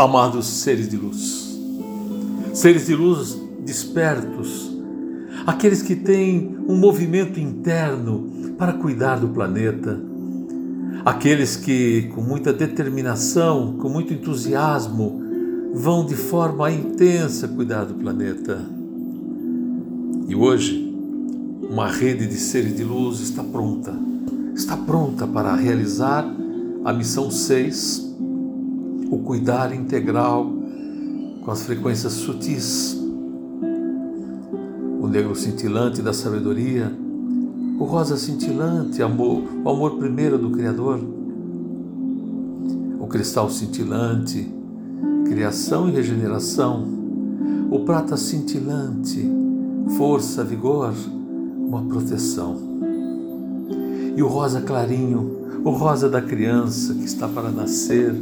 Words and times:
Amados 0.00 0.46
seres 0.46 0.88
de 0.88 0.96
luz, 0.96 1.60
seres 2.54 2.86
de 2.86 2.94
luz 2.94 3.38
despertos, 3.62 4.74
aqueles 5.46 5.82
que 5.82 5.94
têm 5.94 6.56
um 6.66 6.74
movimento 6.74 7.38
interno 7.38 8.54
para 8.56 8.72
cuidar 8.72 9.16
do 9.16 9.28
planeta, 9.28 10.00
aqueles 11.04 11.54
que, 11.54 12.10
com 12.14 12.22
muita 12.22 12.50
determinação, 12.50 13.74
com 13.76 13.90
muito 13.90 14.14
entusiasmo, 14.14 15.20
vão 15.74 16.06
de 16.06 16.14
forma 16.14 16.70
intensa 16.72 17.46
cuidar 17.46 17.84
do 17.84 17.92
planeta. 17.92 18.58
E 20.26 20.34
hoje, 20.34 20.94
uma 21.68 21.88
rede 21.88 22.26
de 22.26 22.36
seres 22.36 22.74
de 22.74 22.84
luz 22.84 23.20
está 23.20 23.44
pronta, 23.44 23.94
está 24.54 24.78
pronta 24.78 25.26
para 25.26 25.54
realizar 25.54 26.24
a 26.86 26.90
missão 26.90 27.30
6, 27.30 28.09
o 29.10 29.18
cuidar 29.18 29.74
integral 29.74 30.46
com 31.44 31.50
as 31.50 31.62
frequências 31.62 32.12
sutis, 32.12 32.96
o 35.00 35.08
negro 35.08 35.34
cintilante 35.34 36.00
da 36.00 36.12
sabedoria, 36.12 36.92
o 37.78 37.84
rosa 37.84 38.16
cintilante, 38.16 39.02
amor, 39.02 39.42
o 39.64 39.68
amor 39.68 39.96
primeiro 39.96 40.38
do 40.38 40.50
Criador, 40.50 41.00
o 43.00 43.06
cristal 43.08 43.50
cintilante, 43.50 44.48
criação 45.24 45.88
e 45.88 45.92
regeneração, 45.92 46.86
o 47.70 47.80
prata 47.80 48.16
cintilante, 48.16 49.26
força, 49.96 50.44
vigor, 50.44 50.92
uma 51.56 51.82
proteção. 51.82 52.56
E 54.16 54.22
o 54.22 54.28
rosa 54.28 54.60
clarinho, 54.60 55.62
o 55.64 55.70
rosa 55.70 56.08
da 56.08 56.20
criança 56.20 56.94
que 56.94 57.04
está 57.04 57.26
para 57.26 57.50
nascer, 57.50 58.14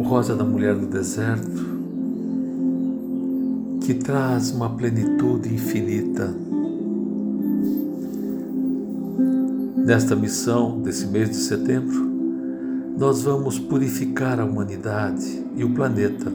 o 0.00 0.02
rosa 0.02 0.34
da 0.34 0.44
mulher 0.44 0.74
do 0.74 0.86
deserto, 0.86 1.78
que 3.82 3.92
traz 3.92 4.50
uma 4.50 4.70
plenitude 4.70 5.52
infinita. 5.52 6.34
Nesta 9.76 10.16
missão 10.16 10.80
desse 10.80 11.06
mês 11.06 11.28
de 11.28 11.36
setembro, 11.36 12.02
nós 12.96 13.24
vamos 13.24 13.58
purificar 13.58 14.40
a 14.40 14.44
humanidade 14.46 15.44
e 15.54 15.64
o 15.64 15.74
planeta. 15.74 16.32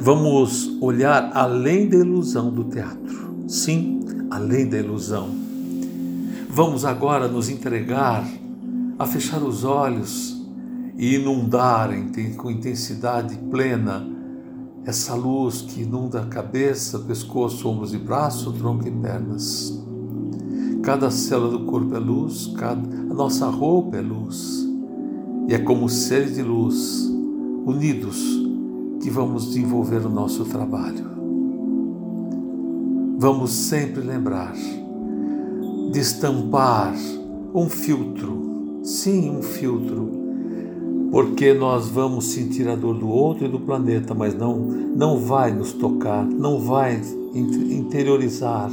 Vamos 0.00 0.74
olhar 0.80 1.32
além 1.34 1.86
da 1.86 1.98
ilusão 1.98 2.50
do 2.50 2.64
teatro. 2.64 3.44
Sim, 3.46 4.00
além 4.30 4.66
da 4.66 4.78
ilusão. 4.78 5.28
Vamos 6.48 6.86
agora 6.86 7.28
nos 7.28 7.50
entregar 7.50 8.26
a 8.98 9.04
fechar 9.04 9.42
os 9.42 9.64
olhos 9.64 10.33
e 10.96 11.16
inundar 11.16 11.90
com 12.36 12.50
intensidade 12.50 13.36
plena 13.50 14.06
essa 14.84 15.14
luz 15.14 15.62
que 15.62 15.82
inunda 15.82 16.20
a 16.20 16.26
cabeça, 16.26 16.98
pescoço, 16.98 17.68
ombros 17.68 17.94
e 17.94 17.98
braço, 17.98 18.52
tronco 18.52 18.86
e 18.86 18.90
pernas. 18.90 19.82
Cada 20.82 21.10
célula 21.10 21.58
do 21.58 21.64
corpo 21.64 21.94
é 21.94 21.98
luz, 21.98 22.52
cada, 22.58 22.80
a 22.80 23.14
nossa 23.14 23.46
roupa 23.46 23.96
é 23.96 24.02
luz. 24.02 24.68
E 25.48 25.54
é 25.54 25.58
como 25.58 25.88
seres 25.88 26.34
de 26.34 26.42
luz, 26.42 27.10
unidos, 27.64 28.22
que 29.02 29.08
vamos 29.08 29.46
desenvolver 29.46 30.04
o 30.04 30.10
nosso 30.10 30.44
trabalho. 30.44 31.14
Vamos 33.18 33.52
sempre 33.52 34.02
lembrar 34.02 34.54
de 35.90 35.98
estampar 35.98 36.94
um 37.54 37.68
filtro, 37.70 38.80
sim, 38.82 39.30
um 39.30 39.42
filtro, 39.42 40.23
porque 41.14 41.54
nós 41.54 41.86
vamos 41.90 42.32
sentir 42.32 42.68
a 42.68 42.74
dor 42.74 42.98
do 42.98 43.08
outro 43.08 43.44
e 43.44 43.48
do 43.48 43.60
planeta, 43.60 44.12
mas 44.12 44.34
não, 44.34 44.58
não 44.58 45.16
vai 45.16 45.54
nos 45.54 45.72
tocar, 45.72 46.26
não 46.26 46.58
vai 46.58 47.00
interiorizar. 47.32 48.68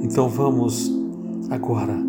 Então 0.00 0.30
vamos 0.30 0.90
agora 1.50 2.02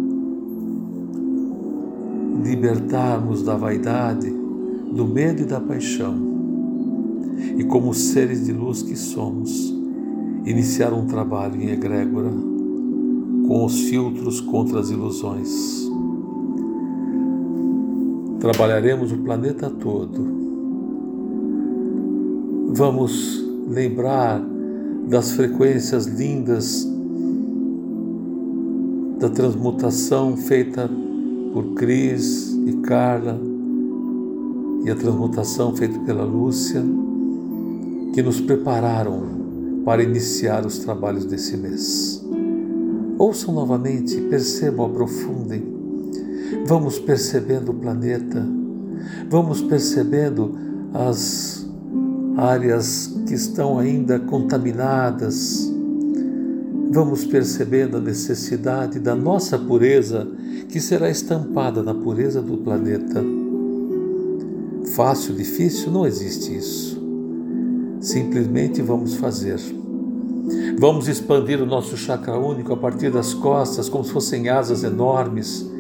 libertarmos 2.46 3.44
da 3.44 3.58
vaidade, 3.58 4.30
do 4.30 5.06
medo 5.06 5.42
e 5.42 5.46
da 5.46 5.60
paixão, 5.60 6.16
e 7.58 7.64
como 7.66 7.94
seres 7.94 8.46
de 8.46 8.54
luz 8.54 8.82
que 8.84 8.96
somos, 8.96 9.70
iniciar 10.46 10.94
um 10.94 11.08
trabalho 11.08 11.62
em 11.62 11.72
egrégora 11.72 12.32
com 13.50 13.66
os 13.66 13.82
filtros 13.82 14.40
contra 14.40 14.80
as 14.80 14.92
ilusões. 14.92 15.92
Trabalharemos 18.44 19.10
o 19.14 19.20
planeta 19.20 19.70
todo. 19.70 20.28
Vamos 22.74 23.42
lembrar 23.70 24.44
das 25.08 25.32
frequências 25.32 26.08
lindas 26.08 26.86
da 29.18 29.30
transmutação 29.30 30.36
feita 30.36 30.90
por 31.54 31.74
Cris 31.76 32.52
e 32.68 32.74
Carla 32.82 33.40
e 34.84 34.92
a 34.92 34.96
transmutação 34.96 35.74
feita 35.74 35.98
pela 36.00 36.26
Lúcia, 36.26 36.84
que 38.14 38.22
nos 38.22 38.42
prepararam 38.42 39.24
para 39.86 40.04
iniciar 40.04 40.66
os 40.66 40.80
trabalhos 40.80 41.24
desse 41.24 41.56
mês. 41.56 42.22
Ouçam 43.18 43.54
novamente, 43.54 44.20
percebam, 44.24 44.88
aprofundem. 44.88 45.73
Vamos 46.66 46.98
percebendo 46.98 47.72
o 47.72 47.74
planeta, 47.74 48.46
vamos 49.30 49.62
percebendo 49.62 50.58
as 50.94 51.68
áreas 52.38 53.14
que 53.28 53.34
estão 53.34 53.78
ainda 53.78 54.18
contaminadas, 54.18 55.70
vamos 56.90 57.26
percebendo 57.26 57.98
a 57.98 58.00
necessidade 58.00 58.98
da 58.98 59.14
nossa 59.14 59.58
pureza, 59.58 60.26
que 60.70 60.80
será 60.80 61.10
estampada 61.10 61.84
na 61.84 61.94
pureza 61.94 62.42
do 62.42 62.58
planeta. 62.58 63.22
Fácil, 64.96 65.36
difícil, 65.36 65.92
não 65.92 66.08
existe 66.08 66.56
isso. 66.56 67.02
Simplesmente 68.00 68.82
vamos 68.82 69.16
fazer. 69.16 69.60
Vamos 70.78 71.08
expandir 71.08 71.62
o 71.62 71.66
nosso 71.66 71.98
chakra 71.98 72.38
único 72.38 72.74
a 72.74 72.78
partir 72.78 73.12
das 73.12 73.34
costas, 73.34 73.90
como 73.90 74.04
se 74.04 74.12
fossem 74.12 74.50
asas 74.50 74.84
enormes, 74.84 75.73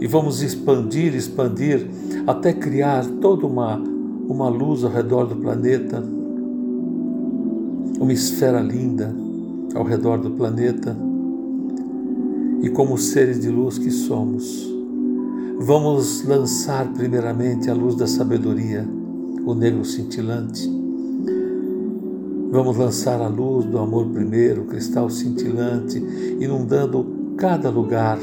e 0.00 0.06
vamos 0.06 0.42
expandir, 0.42 1.14
expandir, 1.14 1.86
até 2.26 2.52
criar 2.52 3.04
toda 3.20 3.46
uma, 3.46 3.76
uma 3.76 4.48
luz 4.48 4.82
ao 4.82 4.90
redor 4.90 5.26
do 5.26 5.36
planeta, 5.36 6.02
uma 8.00 8.12
esfera 8.12 8.60
linda 8.60 9.14
ao 9.74 9.84
redor 9.84 10.18
do 10.18 10.30
planeta 10.30 10.96
e 12.62 12.68
como 12.70 12.98
seres 12.98 13.40
de 13.40 13.48
luz 13.48 13.78
que 13.78 13.90
somos, 13.90 14.68
vamos 15.58 16.24
lançar 16.24 16.92
primeiramente 16.92 17.70
a 17.70 17.74
luz 17.74 17.94
da 17.94 18.06
sabedoria, 18.06 18.86
o 19.44 19.54
negro 19.54 19.84
cintilante. 19.84 20.68
Vamos 22.50 22.76
lançar 22.76 23.20
a 23.20 23.28
luz 23.28 23.64
do 23.64 23.78
amor 23.78 24.06
primeiro, 24.06 24.62
o 24.62 24.66
cristal 24.66 25.08
cintilante, 25.08 25.98
inundando 26.40 27.34
cada 27.36 27.70
lugar. 27.70 28.18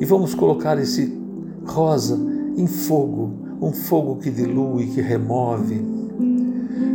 E 0.00 0.04
vamos 0.04 0.34
colocar 0.34 0.78
esse 0.78 1.12
rosa 1.66 2.18
em 2.56 2.66
fogo, 2.66 3.32
um 3.60 3.72
fogo 3.72 4.16
que 4.16 4.30
dilui, 4.30 4.86
que 4.86 5.00
remove. 5.00 5.80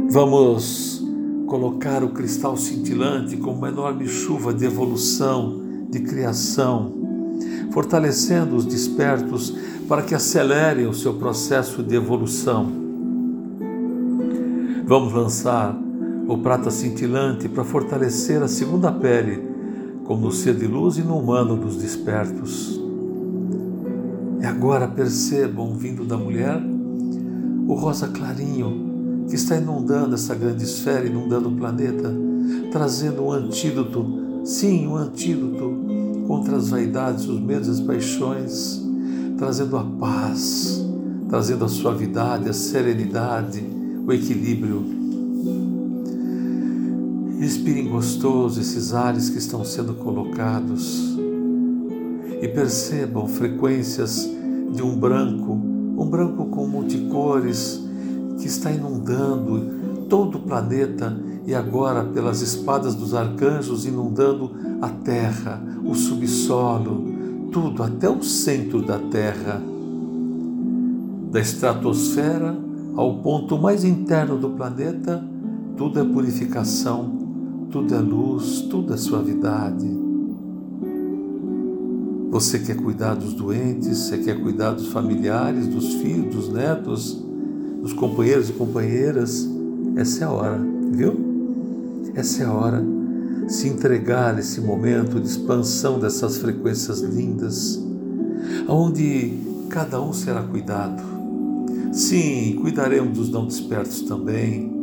Vamos 0.09 1.03
colocar 1.47 2.03
o 2.03 2.09
cristal 2.09 2.57
cintilante 2.57 3.38
como 3.38 3.57
uma 3.57 3.69
enorme 3.69 4.07
chuva 4.07 4.53
de 4.53 4.65
evolução, 4.65 5.61
de 5.89 6.00
criação, 6.00 6.91
fortalecendo 7.71 8.55
os 8.55 8.65
despertos 8.65 9.53
para 9.88 10.01
que 10.01 10.15
acelerem 10.15 10.88
o 10.88 10.94
seu 10.94 11.13
processo 11.13 11.83
de 11.83 11.95
evolução. 11.95 12.71
Vamos 14.85 15.13
lançar 15.13 15.77
o 16.27 16.38
prata 16.38 16.71
cintilante 16.71 17.49
para 17.49 17.63
fortalecer 17.63 18.41
a 18.41 18.47
segunda 18.47 18.91
pele, 18.91 19.44
como 20.06 20.21
no 20.25 20.31
ser 20.31 20.56
de 20.56 20.67
luz 20.67 20.97
e 20.97 21.01
no 21.01 21.17
humano 21.17 21.56
dos 21.56 21.77
despertos. 21.77 22.82
E 24.44 24.45
agora 24.45 24.90
percebam, 24.90 25.74
vindo 25.74 26.04
da 26.04 26.18
mulher, 26.18 26.62
o 27.66 27.75
rosa 27.75 28.10
clarinho 28.10 29.25
que 29.30 29.36
está 29.36 29.56
inundando 29.56 30.16
essa 30.16 30.36
grande 30.36 30.66
esfera, 30.66 31.07
inundando 31.07 31.48
o 31.48 31.56
planeta, 31.56 32.13
trazendo 32.69 33.24
um 33.24 33.31
antídoto, 33.31 34.44
sim, 34.44 34.86
um 34.86 34.98
antídoto 34.98 35.74
contra 36.28 36.57
as 36.57 36.68
vaidades, 36.68 37.25
os 37.25 37.40
medos 37.40 37.69
as 37.69 37.80
paixões, 37.80 38.81
trazendo 39.38 39.78
a 39.78 39.84
paz, 39.86 40.86
trazendo 41.30 41.63
a 41.63 41.69
suavidade, 41.69 42.50
a 42.50 42.54
serenidade, 42.54 43.63
o 44.06 44.12
equilíbrio. 44.12 44.84
Respirem 47.40 47.88
gostoso 47.88 48.60
esses 48.60 48.94
ares 48.94 49.30
que 49.30 49.38
estão 49.38 49.63
sendo 49.63 49.94
colocados 49.94 51.12
e 52.44 52.48
percebam 52.50 53.25
frequências 53.25 54.30
de 54.74 54.84
um 54.84 54.98
branco, 54.98 55.54
um 55.54 56.06
branco 56.06 56.48
com 56.48 56.68
multicores, 56.68 57.81
que 58.38 58.48
está 58.48 58.69
inundando 58.69 60.07
todo 60.10 60.40
o 60.40 60.42
planeta 60.42 61.18
e 61.48 61.56
agora 61.56 62.04
pelas 62.04 62.42
espadas 62.42 62.95
dos 62.95 63.13
arcanjos 63.13 63.86
inundando 63.86 64.51
a 64.81 64.90
terra, 64.90 65.63
o 65.86 65.95
subsolo, 65.95 67.50
tudo 67.50 67.81
até 67.81 68.10
o 68.10 68.22
centro 68.22 68.81
da 68.81 69.00
terra, 69.00 69.62
da 71.31 71.40
estratosfera 71.40 72.57
ao 72.94 73.19
ponto 73.19 73.57
mais 73.57 73.86
interno 73.86 74.38
do 74.38 74.50
planeta, 74.50 75.25
tudo 75.78 75.98
é 75.98 76.04
purificação, 76.04 77.10
tudo 77.72 77.95
é 77.95 78.00
luz, 78.00 78.63
tudo 78.69 78.94
é 78.94 78.98
suavidade. 78.98 80.02
Você 82.33 82.57
quer 82.57 82.75
cuidar 82.75 83.13
dos 83.13 83.31
doentes, 83.31 83.95
você 83.95 84.18
quer 84.18 84.41
cuidar 84.41 84.71
dos 84.71 84.88
familiares, 84.88 85.68
dos 85.68 85.94
filhos, 85.94 86.33
dos 86.33 86.50
netos, 86.51 87.24
dos 87.80 87.94
companheiros 87.94 88.50
e 88.50 88.53
companheiras. 88.53 89.47
Essa 89.95 90.24
é 90.24 90.27
a 90.27 90.31
hora, 90.31 90.59
viu? 90.94 91.15
Essa 92.15 92.41
é 92.41 92.45
a 92.47 92.51
hora. 92.51 92.83
Se 93.47 93.68
entregar 93.68 94.33
nesse 94.33 94.59
momento 94.62 95.19
de 95.19 95.27
expansão 95.27 96.00
dessas 96.00 96.38
frequências 96.39 97.01
lindas, 97.01 97.80
onde 98.68 99.38
cada 99.69 100.01
um 100.01 100.12
será 100.12 100.41
cuidado. 100.41 101.03
Sim, 101.91 102.57
cuidaremos 102.59 103.15
dos 103.15 103.30
não 103.30 103.45
despertos 103.45 104.01
também. 104.01 104.74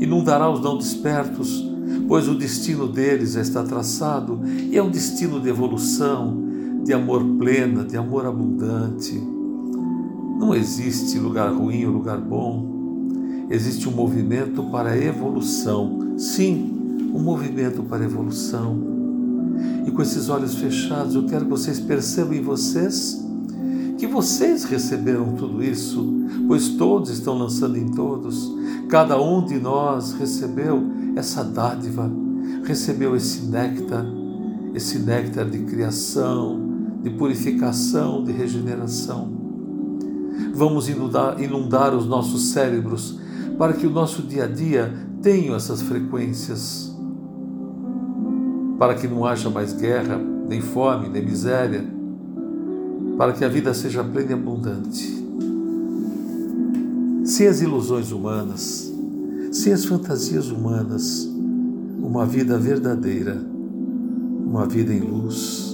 Inundará 0.00 0.48
os 0.48 0.60
não 0.60 0.78
despertos, 0.78 1.68
pois 2.06 2.28
o 2.28 2.36
destino 2.36 2.86
deles 2.86 3.32
já 3.32 3.40
está 3.40 3.64
traçado 3.64 4.40
e 4.46 4.78
é 4.78 4.82
um 4.82 4.90
destino 4.90 5.40
de 5.40 5.48
evolução, 5.48 6.49
de 6.84 6.92
amor 6.92 7.24
plena, 7.38 7.84
de 7.84 7.96
amor 7.96 8.26
abundante. 8.26 9.20
Não 10.38 10.54
existe 10.54 11.18
lugar 11.18 11.52
ruim 11.52 11.84
ou 11.84 11.92
lugar 11.92 12.18
bom. 12.18 12.68
Existe 13.50 13.88
um 13.88 13.92
movimento 13.92 14.62
para 14.64 14.90
a 14.90 14.98
evolução. 14.98 16.14
Sim, 16.16 17.08
um 17.12 17.20
movimento 17.20 17.82
para 17.82 18.02
a 18.02 18.06
evolução. 18.06 18.78
E 19.86 19.90
com 19.90 20.00
esses 20.00 20.28
olhos 20.28 20.54
fechados, 20.54 21.14
eu 21.14 21.26
quero 21.26 21.44
que 21.44 21.50
vocês 21.50 21.78
percebam 21.78 22.34
em 22.34 22.42
vocês 22.42 23.20
que 24.00 24.06
vocês 24.06 24.64
receberam 24.64 25.34
tudo 25.34 25.62
isso, 25.62 26.26
pois 26.46 26.70
todos 26.70 27.10
estão 27.10 27.36
lançando 27.36 27.76
em 27.76 27.86
todos. 27.86 28.50
Cada 28.88 29.20
um 29.20 29.44
de 29.44 29.58
nós 29.58 30.14
recebeu 30.14 30.82
essa 31.14 31.44
dádiva, 31.44 32.10
recebeu 32.64 33.14
esse 33.14 33.42
néctar, 33.42 34.06
esse 34.74 34.98
néctar 35.00 35.50
de 35.50 35.58
criação, 35.64 36.69
de 37.02 37.10
purificação, 37.10 38.22
de 38.22 38.32
regeneração. 38.32 39.28
Vamos 40.54 40.88
inundar, 40.88 41.40
inundar 41.40 41.94
os 41.94 42.06
nossos 42.06 42.50
cérebros 42.50 43.18
para 43.58 43.72
que 43.72 43.86
o 43.86 43.90
nosso 43.90 44.22
dia 44.22 44.44
a 44.44 44.46
dia 44.46 44.92
tenha 45.22 45.54
essas 45.54 45.82
frequências, 45.82 46.94
para 48.78 48.94
que 48.94 49.06
não 49.06 49.24
haja 49.24 49.50
mais 49.50 49.72
guerra, 49.72 50.18
nem 50.48 50.60
fome, 50.60 51.08
nem 51.08 51.24
miséria, 51.24 51.84
para 53.16 53.32
que 53.32 53.44
a 53.44 53.48
vida 53.48 53.72
seja 53.74 54.02
plena 54.02 54.30
e 54.30 54.34
abundante. 54.34 55.20
Sem 57.24 57.46
as 57.46 57.60
ilusões 57.60 58.10
humanas, 58.10 58.92
sem 59.52 59.72
as 59.72 59.84
fantasias 59.84 60.50
humanas, 60.50 61.28
uma 62.02 62.24
vida 62.24 62.58
verdadeira, 62.58 63.38
uma 64.46 64.66
vida 64.66 64.92
em 64.92 65.00
luz 65.00 65.69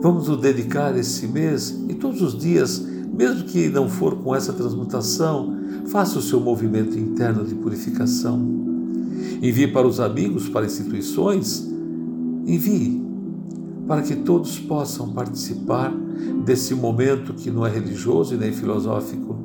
Vamos 0.00 0.28
nos 0.28 0.40
dedicar 0.40 0.96
esse 0.96 1.26
mês 1.26 1.76
e 1.88 1.94
todos 1.94 2.22
os 2.22 2.38
dias, 2.38 2.78
mesmo 3.12 3.44
que 3.44 3.68
não 3.68 3.88
for 3.88 4.16
com 4.16 4.34
essa 4.34 4.52
transmutação, 4.52 5.56
faça 5.86 6.18
o 6.18 6.22
seu 6.22 6.38
movimento 6.38 6.96
interno 6.96 7.44
de 7.44 7.54
purificação. 7.56 8.40
Envie 9.42 9.66
para 9.66 9.88
os 9.88 9.98
amigos, 9.98 10.48
para 10.48 10.66
instituições, 10.66 11.68
envie 12.46 13.02
para 13.88 14.02
que 14.02 14.14
todos 14.14 14.58
possam 14.58 15.10
participar 15.10 15.92
desse 16.44 16.74
momento 16.74 17.34
que 17.34 17.50
não 17.50 17.66
é 17.66 17.70
religioso 17.70 18.34
e 18.34 18.38
nem 18.38 18.52
filosófico. 18.52 19.36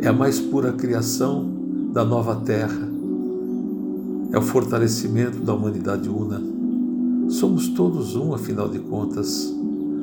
É 0.00 0.08
a 0.08 0.12
mais 0.12 0.40
pura 0.40 0.72
criação 0.72 1.48
da 1.92 2.04
nova 2.04 2.36
terra. 2.36 2.88
É 4.32 4.38
o 4.38 4.42
fortalecimento 4.42 5.38
da 5.38 5.54
humanidade 5.54 6.08
una. 6.08 6.53
Somos 7.34 7.66
todos 7.66 8.14
um, 8.14 8.32
afinal 8.32 8.68
de 8.68 8.78
contas. 8.78 9.52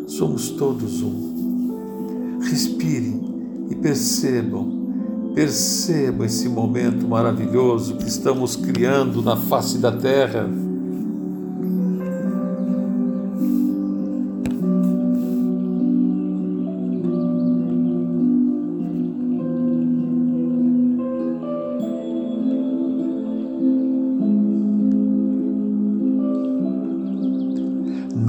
Somos 0.06 0.50
todos 0.50 1.01
um. 1.01 2.39
Respirem 2.42 3.22
e 3.69 3.75
percebam, 3.75 5.31
percebam 5.33 6.25
esse 6.25 6.50
momento 6.50 7.07
maravilhoso 7.07 7.95
que 7.95 8.06
estamos 8.06 8.57
criando 8.57 9.22
na 9.22 9.38
face 9.38 9.78
da 9.78 9.94
Terra 9.94 10.50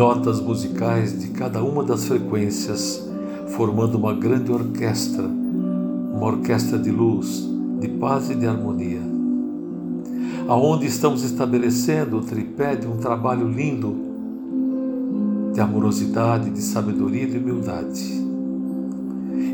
notas 0.03 0.41
musicais 0.41 1.17
de 1.17 1.29
cada 1.29 1.63
uma 1.63 1.85
das 1.85 2.07
frequências, 2.07 3.09
formando 3.55 3.95
uma 3.95 4.13
grande 4.13 4.51
orquestra, 4.51 5.23
uma 5.23 6.27
orquestra 6.27 6.77
de 6.77 6.91
luz, 6.91 7.49
de 7.79 7.87
paz 7.87 8.29
e 8.29 8.35
de 8.35 8.45
harmonia. 8.45 9.01
Aonde 10.49 10.87
estamos 10.87 11.23
estabelecendo 11.23 12.17
o 12.17 12.21
tripé 12.21 12.75
de 12.75 12.85
um 12.85 12.97
trabalho 12.97 13.49
lindo 13.49 13.95
de 15.55 15.61
amorosidade, 15.61 16.51
de 16.51 16.63
sabedoria 16.63 17.23
e 17.23 17.31
de 17.31 17.39
humildade. 17.39 18.27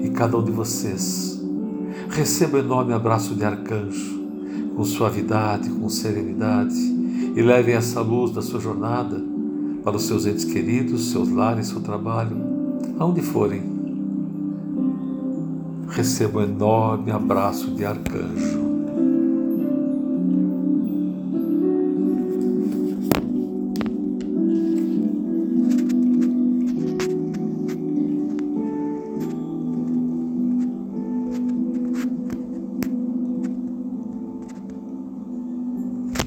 E 0.03 0.09
cada 0.15 0.39
um 0.39 0.43
de 0.43 0.51
vocês 0.51 1.45
receba 2.09 2.57
o 2.57 2.61
um 2.63 2.65
enorme 2.65 2.95
abraço 2.95 3.35
de 3.35 3.45
arcanjo, 3.45 4.19
com 4.75 4.83
suavidade, 4.83 5.69
com 5.69 5.91
serenidade, 5.91 6.75
e 7.37 7.43
levem 7.43 7.75
essa 7.75 8.01
luz 8.01 8.33
da 8.33 8.41
sua 8.41 8.61
jornada 8.61 9.37
para 9.89 9.97
os 9.97 10.03
seus 10.03 10.27
entes 10.27 10.45
queridos, 10.45 11.13
seus 11.13 11.31
lares, 11.31 11.69
seu 11.69 11.81
trabalho, 11.81 12.37
aonde 12.99 13.23
forem. 13.23 13.63
Receba 15.89 16.41
um 16.41 16.43
enorme 16.43 17.11
abraço 17.11 17.71
de 17.71 17.87
arcanjo. 17.87 18.68